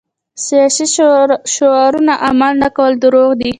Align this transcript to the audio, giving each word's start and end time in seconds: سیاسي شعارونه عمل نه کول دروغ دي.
سیاسي 0.45 0.85
شعارونه 1.55 2.13
عمل 2.27 2.53
نه 2.63 2.69
کول 2.75 2.91
دروغ 3.03 3.29
دي. 3.39 3.49